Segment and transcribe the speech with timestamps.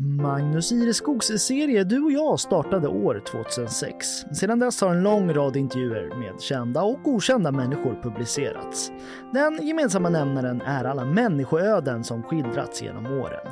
[0.00, 4.06] Magnus Ireskogs serie Du och jag startade år 2006.
[4.32, 8.92] Sedan dess har en lång rad intervjuer med kända och okända människor publicerats.
[9.32, 13.46] Den gemensamma nämnaren är alla människoöden som skildrats genom åren.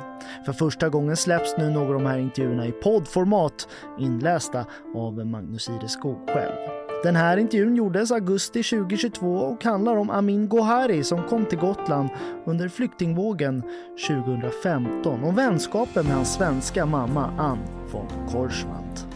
[0.45, 3.67] För första gången släpps nu några av de här intervjuerna i poddformat
[3.99, 6.86] inlästa av Magnus Ireskog själv.
[7.03, 12.09] Den här intervjun gjordes augusti 2022 och handlar om Amin Gohari som kom till Gotland
[12.45, 13.63] under flyktingvågen
[14.07, 17.59] 2015 och vänskapen med hans svenska mamma Ann
[17.91, 19.07] von Korsvant.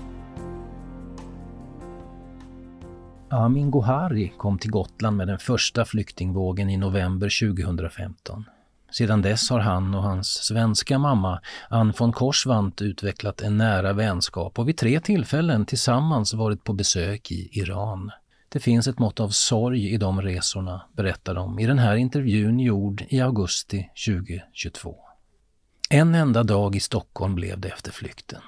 [3.30, 8.44] Amin Gohari kom till Gotland med den första flyktingvågen i november 2015.
[8.92, 14.60] Sedan dess har han och hans svenska mamma Ann von Korsvant utvecklat en nära vänskap
[14.60, 18.12] och vid tre tillfällen tillsammans varit på besök i Iran.
[18.50, 22.60] Det finns ett mått av sorg i de resorna, berättar de i den här intervjun
[22.60, 24.96] gjord i augusti 2022.
[25.90, 28.42] En enda dag i Stockholm blev det efter flykten.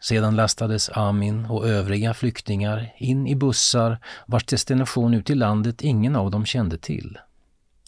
[0.00, 6.16] Sedan lastades Amin och övriga flyktingar in i bussar vars destination ut i landet ingen
[6.16, 7.18] av dem kände till.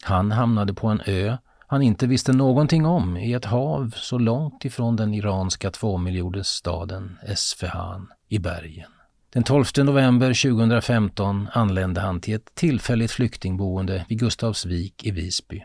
[0.02, 1.36] Han hamnade på en ö
[1.66, 8.08] han inte visste någonting om i ett hav så långt ifrån den iranska tvåmiljonersstaden Esfahan
[8.28, 8.90] i bergen.
[9.32, 15.64] Den 12 november 2015 anlände han till ett tillfälligt flyktingboende vid Gustavsvik i Visby.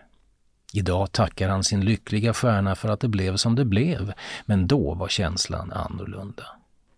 [0.73, 4.13] Idag tackar han sin lyckliga stjärna för att det blev som det blev,
[4.45, 6.43] men då var känslan annorlunda.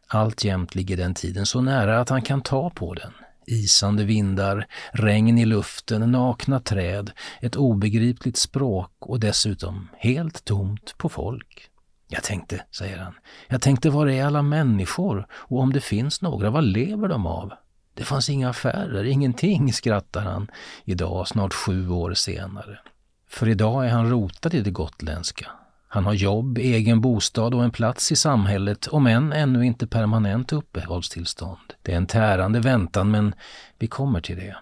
[0.08, 3.12] Alltjämt ligger den tiden så nära att han kan ta på den.
[3.45, 11.09] Isande vindar, regn i luften, nakna träd, ett obegripligt språk och dessutom helt tomt på
[11.09, 11.69] folk.
[12.08, 13.13] Jag tänkte, säger han,
[13.47, 17.53] jag tänkte var är alla människor och om det finns några, vad lever de av?
[17.94, 20.47] Det fanns inga affärer, ingenting, skrattar han
[20.85, 22.80] idag, snart sju år senare.
[23.30, 25.52] För idag är han rotad i det gotländska,
[25.94, 30.53] han har jobb, egen bostad och en plats i samhället, om än ännu inte permanent
[30.53, 31.73] uppehållstillstånd.
[31.81, 33.35] Det är en tärande väntan, men
[33.80, 34.55] vi kommer till det.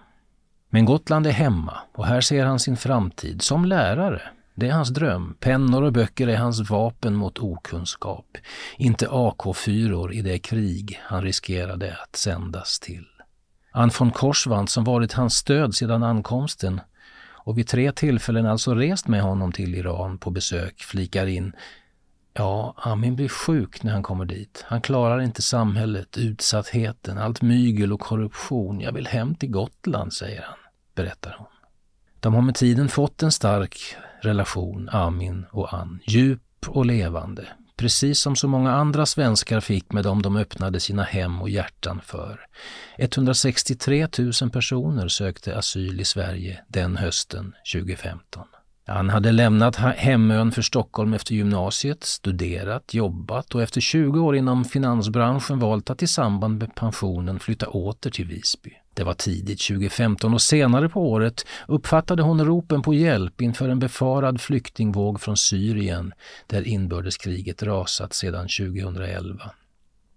[0.70, 4.22] Men Gotland är hemma och här ser han sin framtid som lärare.
[4.54, 5.36] Det är hans dröm.
[5.40, 8.26] Pennor och böcker är hans vapen mot okunskap.
[8.76, 13.06] Inte AK4 i det krig han riskerade att sändas till.
[13.72, 16.80] Ann von Korsvant som varit hans stöd sedan ankomsten
[17.44, 21.52] och vid tre tillfällen alltså rest med honom till Iran på besök, flikar in
[22.34, 24.64] Ja, Amin blir sjuk när han kommer dit.
[24.68, 28.80] Han klarar inte samhället, utsattheten, allt mygel och korruption.
[28.80, 30.58] Jag vill hem till Gotland, säger han,
[30.94, 31.46] berättar hon.
[32.20, 36.00] De har med tiden fått en stark relation, Amin och Ann.
[36.06, 37.46] Djup och levande
[37.82, 42.00] precis som så många andra svenskar fick med dem de öppnade sina hem och hjärtan
[42.04, 42.40] för.
[42.98, 48.44] 163 000 personer sökte asyl i Sverige den hösten 2015.
[48.86, 54.64] Han hade lämnat hemön för Stockholm efter gymnasiet, studerat, jobbat och efter 20 år inom
[54.64, 58.81] finansbranschen valt att i samband med pensionen flytta åter till Visby.
[58.94, 63.78] Det var tidigt 2015 och senare på året uppfattade hon ropen på hjälp inför en
[63.78, 66.12] befarad flyktingvåg från Syrien
[66.46, 69.50] där inbördeskriget rasat sedan 2011.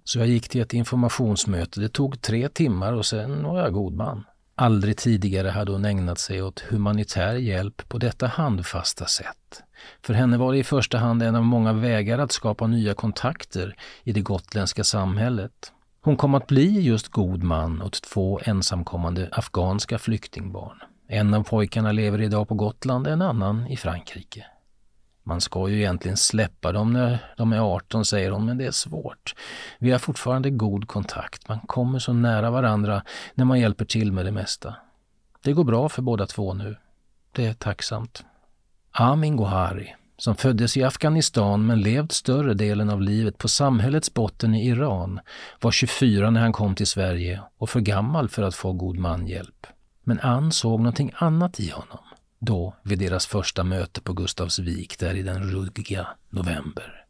[0.04, 1.80] Så jag gick till ett informationsmöte.
[1.80, 4.24] Det tog tre timmar och sen var jag god man.
[4.56, 9.64] Aldrig tidigare hade hon ägnat sig åt humanitär hjälp på detta handfasta sätt.
[10.02, 13.76] För henne var det i första hand en av många vägar att skapa nya kontakter
[14.04, 15.72] i det gotländska samhället.
[16.06, 20.80] Hon kom att bli just god man åt två ensamkommande afghanska flyktingbarn.
[21.08, 24.46] En av pojkarna lever idag på Gotland, en annan i Frankrike.
[25.24, 28.72] Man ska ju egentligen släppa dem när de är 18, säger hon, men det är
[28.72, 29.36] svårt.
[29.80, 31.48] Vi har fortfarande god kontakt.
[31.48, 34.76] Man kommer så nära varandra när man hjälper till med det mesta.
[35.44, 36.78] Det går bra för båda två nu.
[37.32, 38.26] Det är tacksamt.
[38.92, 44.56] Amin Gohari, som föddes i Afghanistan men levt större delen av livet på samhällets botten
[44.56, 45.20] i Iran,
[45.62, 49.68] var 24 när han kom till Sverige och för gammal för att få god manhjälp.
[50.04, 52.04] Men Ann såg någonting annat i honom.
[52.40, 57.06] Då, vid deras första möte på Gustavsvik, där i den ruggiga november.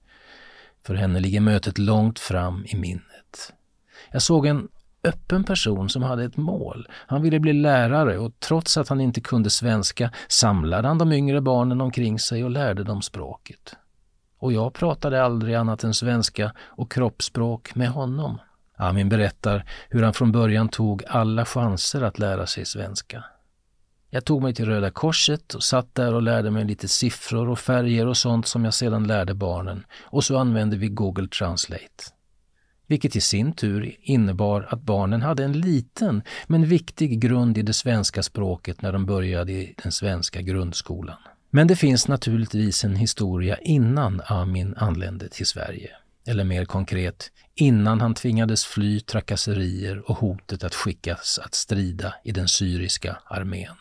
[0.86, 3.54] För henne ligger mötet långt fram i minnet.
[4.12, 4.68] Jag såg en
[5.06, 6.88] öppen person som hade ett mål.
[6.92, 11.42] Han ville bli lärare och trots att han inte kunde svenska samlade han de yngre
[11.42, 13.76] barnen omkring sig och lärde dem språket.
[14.40, 18.40] Och jag pratade aldrig annat än svenska och kroppsspråk med honom.
[18.78, 23.24] Amin berättar hur han från början tog alla chanser att lära sig svenska.
[24.10, 27.60] Jag tog mig till Röda Korset och satt där och lärde mig lite siffror och
[27.60, 32.15] färger och sånt som jag sedan lärde barnen och så använde vi Google Translate.
[32.88, 37.74] Vilket i sin tur innebar att barnen hade en liten men viktig grund i det
[37.74, 41.18] svenska språket när de började i den svenska grundskolan.
[41.50, 45.90] Men det finns naturligtvis en historia innan Amin anlände till Sverige.
[46.28, 52.32] Eller mer konkret, innan han tvingades fly trakasserier och hotet att skickas att strida i
[52.32, 53.76] den syriska armén.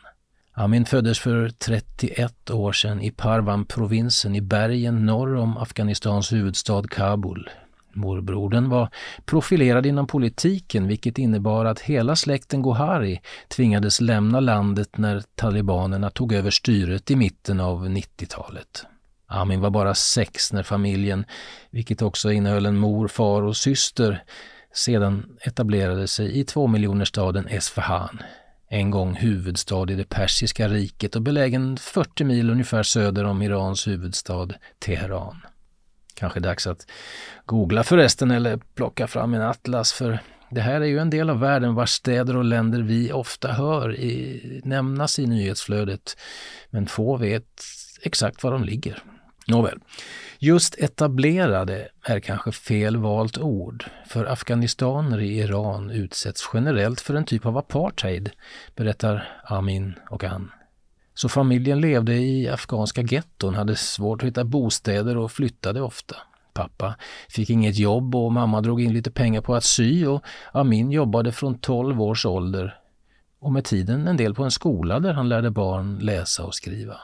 [0.53, 7.51] Amin föddes för 31 år sedan i Parvan-provinsen i bergen norr om Afghanistans huvudstad Kabul.
[7.95, 8.89] Morbrodern var
[9.25, 16.33] profilerad inom politiken vilket innebar att hela släkten Gohari tvingades lämna landet när talibanerna tog
[16.33, 18.87] över styret i mitten av 90-talet.
[19.27, 21.25] Amin var bara sex när familjen,
[21.71, 24.23] vilket också innehöll en mor, far och syster,
[24.73, 28.19] sedan etablerade sig i tvåmiljonerstaden Esfahan
[28.75, 33.87] en gång huvudstad i det persiska riket och belägen 40 mil ungefär söder om Irans
[33.87, 34.49] huvudstad
[34.79, 35.41] Teheran.
[36.15, 36.87] Kanske dags att
[37.47, 40.19] googla förresten eller plocka fram en atlas för
[40.51, 43.95] det här är ju en del av världen vars städer och länder vi ofta hör
[43.95, 46.17] i, nämnas i nyhetsflödet
[46.71, 47.65] men få vet
[48.03, 49.03] exakt var de ligger.
[49.47, 49.79] Nåväl,
[50.39, 57.25] just etablerade är kanske fel valt ord, för afghanistaner i Iran utsätts generellt för en
[57.25, 58.31] typ av apartheid,
[58.77, 60.51] berättar Amin och Ann.
[61.15, 66.17] Så familjen levde i afghanska getton, hade svårt att hitta bostäder och flyttade ofta.
[66.55, 66.95] Pappa
[67.29, 71.33] fick inget jobb och mamma drog in lite pengar på att sy och Amin jobbade
[71.33, 72.79] från 12 års ålder
[73.39, 76.97] och med tiden en del på en skola där han lärde barn läsa och skriva.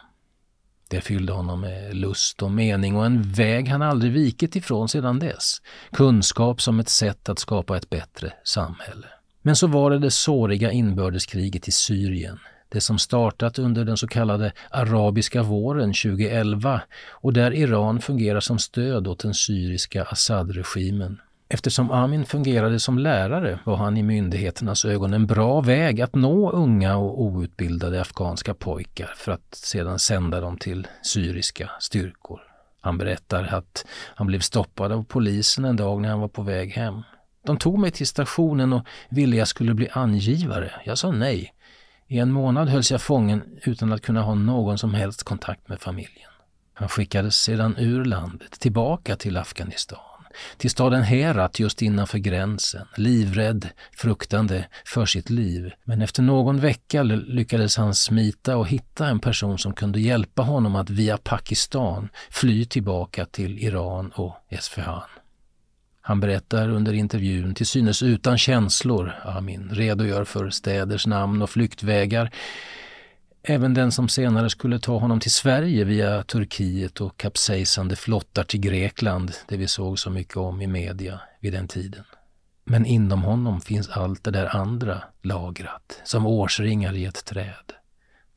[0.89, 5.19] Det fyllde honom med lust och mening och en väg han aldrig vikit ifrån sedan
[5.19, 5.57] dess.
[5.93, 9.07] Kunskap som ett sätt att skapa ett bättre samhälle.
[9.43, 12.39] Men så var det det såriga inbördeskriget i Syrien.
[12.73, 16.81] Det som startat under den så kallade arabiska våren 2011
[17.11, 21.21] och där Iran fungerar som stöd åt den syriska Assad-regimen.
[21.49, 26.51] Eftersom Amin fungerade som lärare var han i myndigheternas ögon en bra väg att nå
[26.51, 32.41] unga och outbildade afghanska pojkar för att sedan sända dem till syriska styrkor.
[32.81, 36.71] Han berättar att han blev stoppad av polisen en dag när han var på väg
[36.73, 37.03] hem.
[37.47, 40.73] De tog mig till stationen och ville jag skulle bli angivare.
[40.85, 41.53] Jag sa nej.
[42.13, 45.81] I en månad hölls jag fången utan att kunna ha någon som helst kontakt med
[45.81, 46.31] familjen.
[46.75, 50.11] Han skickades sedan ur landet, tillbaka till Afghanistan
[50.57, 55.73] till staden Herat just innanför gränsen, livrädd, fruktande för sitt liv.
[55.85, 60.77] Men efter någon vecka lyckades han smita och hitta en person som kunde hjälpa honom
[60.77, 65.09] att via Pakistan fly tillbaka till Iran och Esfahan.
[66.01, 72.31] Han berättar under intervjun, till synes utan känslor, Amin redogör för städers namn och flyktvägar
[73.43, 78.61] Även den som senare skulle ta honom till Sverige via Turkiet och kapsejsande flottar till
[78.61, 82.05] Grekland, det vi såg så mycket om i media vid den tiden.
[82.65, 87.73] Men inom honom finns allt det där andra lagrat, som årsringar i ett träd.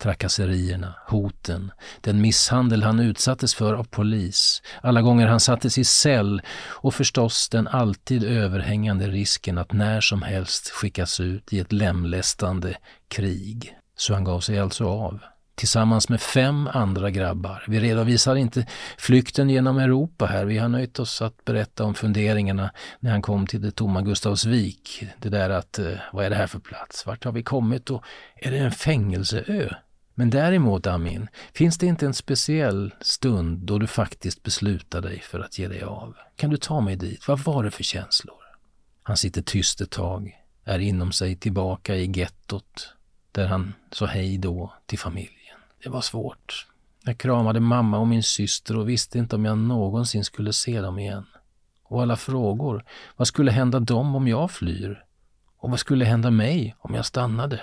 [0.04, 1.72] Trakasserierna, hoten,
[2.02, 7.50] den misshandel han utsattes för av polis, alla gånger han sattes i cell och förstås
[7.50, 12.78] den alltid överhängande risken att när som helst skickas ut i ett lemlästande
[13.08, 13.78] krig.
[13.98, 15.20] Så han gav sig alltså av
[15.56, 17.64] tillsammans med fem andra grabbar.
[17.68, 18.66] Vi redovisar inte
[18.98, 20.46] flykten genom Europa här.
[20.46, 25.04] Vi har nöjt oss att berätta om funderingarna när han kom till det tomma Gustavsvik.
[25.20, 27.06] Det där att, eh, vad är det här för plats?
[27.06, 28.04] Vart har vi kommit och
[28.36, 29.70] är det en fängelseö?
[30.16, 35.40] Men däremot Amin, finns det inte en speciell stund då du faktiskt beslutar dig för
[35.40, 36.16] att ge dig av?
[36.36, 37.28] Kan du ta mig dit?
[37.28, 38.36] Vad var det för känslor?
[39.04, 42.94] Han sitter tyst ett tag, är inom sig tillbaka i gettot
[43.32, 45.58] där han sa hej då till familjen.
[45.84, 46.68] Det var svårt.
[47.06, 51.00] Jag kramade mamma och min syster och visste inte om jag någonsin skulle se dem
[51.00, 51.26] igen.
[51.84, 52.86] Och alla frågor.
[53.16, 55.06] Vad skulle hända dem om jag flyr?
[55.58, 57.60] Och vad skulle hända mig om jag stannade?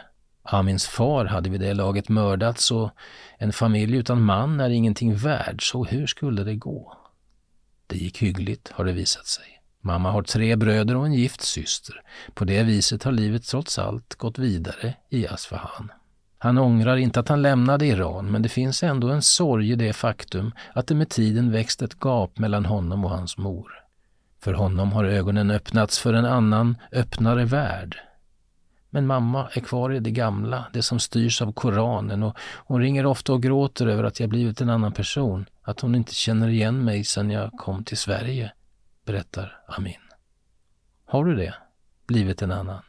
[0.53, 2.91] Amins far hade vid det laget mördats och
[3.39, 6.97] en familj utan man är ingenting värd, så hur skulle det gå?
[7.87, 9.45] Det gick hyggligt, har det visat sig.
[9.81, 12.03] Mamma har tre bröder och en gift syster.
[12.35, 15.93] På det viset har livet trots allt gått vidare i Asfahan.
[16.39, 19.93] Han ångrar inte att han lämnade Iran, men det finns ändå en sorg i det
[19.93, 23.73] faktum att det med tiden växt ett gap mellan honom och hans mor.
[24.41, 28.01] För honom har ögonen öppnats för en annan, öppnare värld.
[28.91, 33.07] Men mamma är kvar i det gamla, det som styrs av Koranen och hon ringer
[33.07, 36.85] ofta och gråter över att jag blivit en annan person, att hon inte känner igen
[36.85, 38.53] mig sedan jag kom till Sverige
[39.05, 40.01] berättar Amin.
[41.05, 41.55] Har du det?
[42.07, 42.83] Blivit en annan?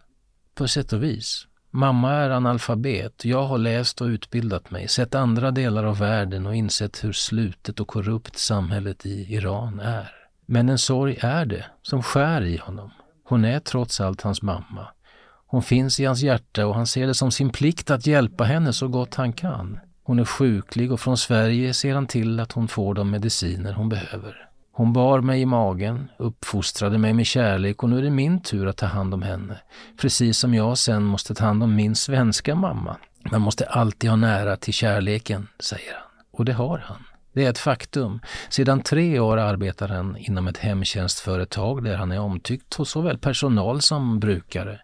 [0.55, 1.47] På sätt och vis.
[1.69, 3.25] Mamma är analfabet.
[3.25, 7.79] Jag har läst och utbildat mig, sett andra delar av världen och insett hur slutet
[7.79, 10.11] och korrupt samhället i Iran är.
[10.45, 12.91] Men en sorg är det, som skär i honom.
[13.23, 14.87] Hon är trots allt hans mamma.
[15.51, 18.73] Hon finns i hans hjärta och han ser det som sin plikt att hjälpa henne
[18.73, 19.79] så gott han kan.
[20.03, 23.89] Hon är sjuklig och från Sverige ser han till att hon får de mediciner hon
[23.89, 24.49] behöver.
[24.71, 28.67] Hon bar mig i magen, uppfostrade mig med kärlek och nu är det min tur
[28.67, 29.57] att ta hand om henne.
[30.01, 32.97] Precis som jag sen måste ta hand om min svenska mamma.
[33.31, 36.25] Man måste alltid ha nära till kärleken, säger han.
[36.31, 37.03] Och det har han.
[37.33, 38.19] Det är ett faktum.
[38.49, 43.81] Sedan tre år arbetar han inom ett hemtjänstföretag där han är omtyckt hos såväl personal
[43.81, 44.79] som brukare.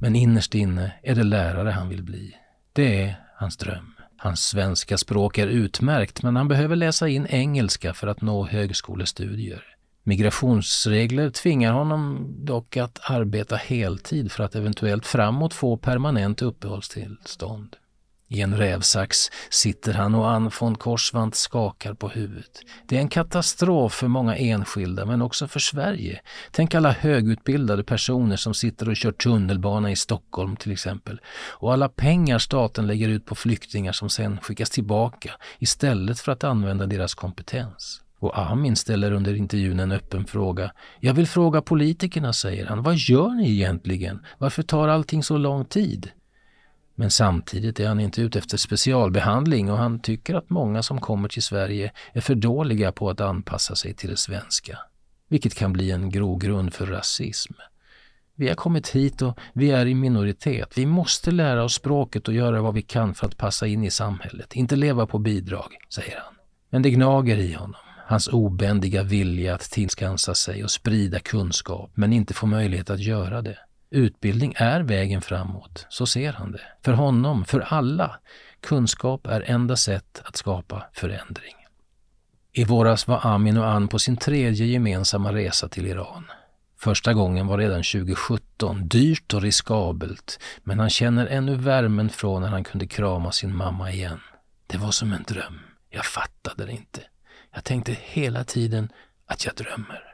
[0.00, 2.36] Men innerst inne är det lärare han vill bli.
[2.72, 3.94] Det är hans dröm.
[4.16, 9.64] Hans svenska språk är utmärkt men han behöver läsa in engelska för att nå högskolestudier.
[10.02, 17.76] Migrationsregler tvingar honom dock att arbeta heltid för att eventuellt framåt få permanent uppehållstillstånd.
[18.28, 19.16] I en rävsax
[19.50, 22.60] sitter han och Ann von Korsvant skakar på huvudet.
[22.86, 26.20] Det är en katastrof för många enskilda men också för Sverige.
[26.50, 31.20] Tänk alla högutbildade personer som sitter och kör tunnelbana i Stockholm till exempel.
[31.50, 36.44] Och alla pengar staten lägger ut på flyktingar som sen skickas tillbaka istället för att
[36.44, 38.00] använda deras kompetens.
[38.18, 40.72] Och Amin ställer under intervjun en öppen fråga.
[41.00, 42.82] Jag vill fråga politikerna, säger han.
[42.82, 44.26] Vad gör ni egentligen?
[44.38, 46.10] Varför tar allting så lång tid?
[46.94, 51.28] Men samtidigt är han inte ute efter specialbehandling och han tycker att många som kommer
[51.28, 54.78] till Sverige är för dåliga på att anpassa sig till det svenska,
[55.28, 57.52] vilket kan bli en grogrund för rasism.
[58.36, 60.78] Vi har kommit hit och vi är i minoritet.
[60.78, 63.90] Vi måste lära oss språket och göra vad vi kan för att passa in i
[63.90, 66.34] samhället, inte leva på bidrag, säger han.
[66.70, 72.12] Men det gnager i honom, hans obändiga vilja att tillskansa sig och sprida kunskap, men
[72.12, 73.58] inte få möjlighet att göra det.
[73.94, 76.60] Utbildning är vägen framåt, så ser han det.
[76.84, 78.20] För honom, för alla.
[78.60, 81.54] Kunskap är enda sätt att skapa förändring.
[82.52, 86.24] I våras var Amin och Ann på sin tredje gemensamma resa till Iran.
[86.78, 92.48] Första gången var redan 2017, dyrt och riskabelt, men han känner ännu värmen från när
[92.48, 94.20] han kunde krama sin mamma igen.
[94.66, 95.60] Det var som en dröm.
[95.90, 97.00] Jag fattade det inte.
[97.54, 98.92] Jag tänkte hela tiden
[99.26, 100.13] att jag drömmer.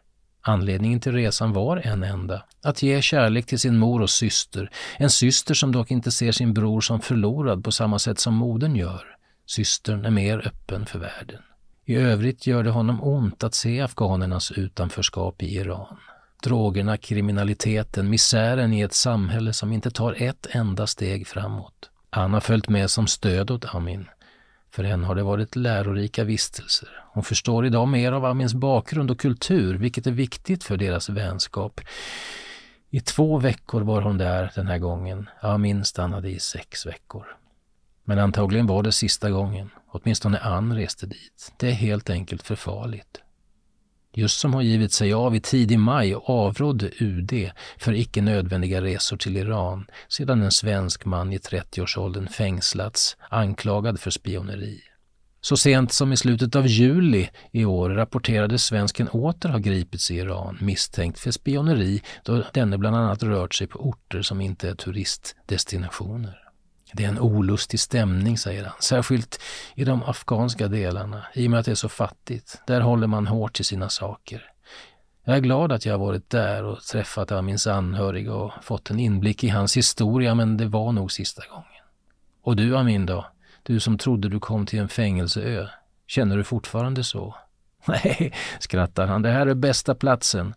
[0.50, 5.10] Anledningen till resan var en enda, att ge kärlek till sin mor och syster, en
[5.10, 9.02] syster som dock inte ser sin bror som förlorad på samma sätt som modern gör.
[9.46, 11.42] Systern är mer öppen för världen.
[11.84, 15.96] I övrigt gör det honom ont att se afghanernas utanförskap i Iran.
[16.42, 21.90] Drogerna, kriminaliteten, misären i ett samhälle som inte tar ett enda steg framåt.
[22.10, 24.06] Han har följt med som stöd åt Amin.
[24.70, 26.88] För henne har det varit lärorika vistelser.
[27.12, 31.80] Hon förstår idag mer av Amins bakgrund och kultur, vilket är viktigt för deras vänskap.
[32.90, 35.28] I två veckor var hon där den här gången.
[35.40, 37.26] Amin stannade i sex veckor.
[38.04, 39.70] Men antagligen var det sista gången.
[39.88, 41.52] Åtminstone Ann reste dit.
[41.56, 43.20] Det är helt enkelt för farligt.
[44.12, 49.16] Just som hon givit sig av i tidig maj avrådde UD för icke nödvändiga resor
[49.16, 54.80] till Iran sedan en svensk man i 30-årsåldern fängslats anklagad för spioneri.
[55.40, 60.16] Så sent som i slutet av juli i år rapporterade svensken åter ha gripits i
[60.16, 64.74] Iran misstänkt för spioneri då denne bland annat rört sig på orter som inte är
[64.74, 66.49] turistdestinationer.
[66.92, 69.40] Det är en olustig stämning, säger han, särskilt
[69.74, 72.62] i de afghanska delarna, i och med att det är så fattigt.
[72.66, 74.50] Där håller man hårt till sina saker.
[75.24, 79.00] Jag är glad att jag har varit där och träffat Amins anhöriga och fått en
[79.00, 81.66] inblick i hans historia, men det var nog sista gången.
[82.42, 83.26] Och du Amin då?
[83.62, 85.66] Du som trodde du kom till en fängelseö.
[86.06, 87.34] Känner du fortfarande så?
[87.86, 90.54] Nej, skrattar han, det här är bästa platsen.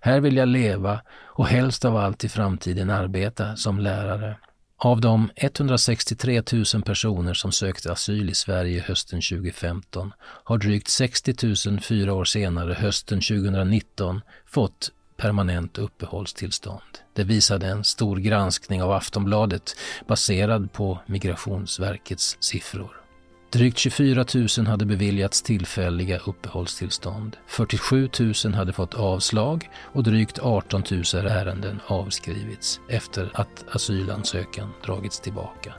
[0.00, 4.36] Här vill jag leva och helst av allt i framtiden arbeta som lärare.
[4.78, 6.42] Av de 163
[6.74, 11.34] 000 personer som sökte asyl i Sverige hösten 2015 har drygt 60
[11.68, 16.98] 000 fyra år senare, hösten 2019, fått permanent uppehållstillstånd.
[17.14, 23.05] Det visade en stor granskning av Aftonbladet baserad på Migrationsverkets siffror.
[23.56, 24.24] Drygt 24
[24.58, 27.36] 000 hade beviljats tillfälliga uppehållstillstånd.
[27.46, 28.08] 47
[28.44, 35.74] 000 hade fått avslag och drygt 18 000 ärenden avskrivits efter att asylansökan dragits tillbaka.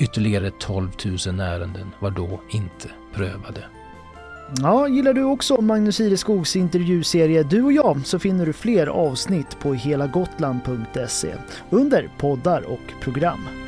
[0.00, 0.90] Ytterligare 12
[1.26, 3.64] 000 ärenden var då inte prövade.
[4.60, 9.58] Ja, gillar du också Magnus Ireskogs intervjuserie Du och jag så finner du fler avsnitt
[9.60, 11.34] på helagotland.se
[11.70, 13.63] under poddar och program.